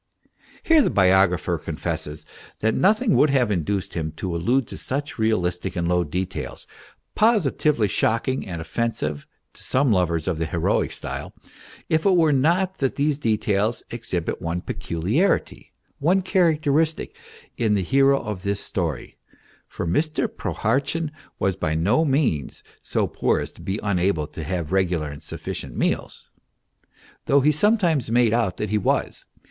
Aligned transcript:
Here 0.63 0.81
the 0.81 0.89
biographer 0.89 1.59
confesses 1.59 2.25
that 2.57 2.73
nothing 2.73 3.13
would 3.15 3.29
have 3.29 3.51
in 3.51 3.61
duced 3.63 3.93
him 3.93 4.13
to 4.13 4.35
allude 4.35 4.65
to 4.69 4.77
such 4.79 5.19
realistic 5.19 5.75
and 5.75 5.87
low 5.87 6.03
details, 6.03 6.65
positively 7.13 7.87
shocking 7.87 8.47
and 8.47 8.59
offensive 8.59 9.27
to 9.53 9.63
some 9.63 9.91
lovers 9.91 10.27
of 10.27 10.39
the 10.39 10.47
heroic 10.47 10.91
style, 10.91 11.35
if 11.87 12.03
it 12.03 12.17
were 12.17 12.33
not 12.33 12.79
that 12.79 12.95
these 12.95 13.19
details 13.19 13.83
exhibit 13.91 14.41
one 14.41 14.61
peculiarity, 14.61 15.71
one 15.99 16.23
character 16.23 16.71
istic, 16.71 17.11
in 17.55 17.75
the 17.75 17.83
hero 17.83 18.19
of 18.19 18.41
this 18.41 18.59
story; 18.59 19.17
for 19.67 19.85
Mr. 19.85 20.27
Prohartchin 20.27 21.11
was 21.37 21.55
by 21.55 21.75
no 21.75 22.03
means 22.03 22.63
so 22.81 23.05
poor 23.05 23.39
as 23.39 23.51
to 23.51 23.61
be 23.61 23.79
unable 23.83 24.25
to 24.25 24.43
have 24.43 24.71
regular 24.71 25.11
and 25.11 25.21
sufficient 25.21 25.77
meals, 25.77 26.27
though 27.25 27.41
he 27.41 27.51
sometimes 27.51 28.09
made 28.09 28.33
out 28.33 28.57
that 28.57 28.71
he 28.71 28.79
was. 28.79 29.27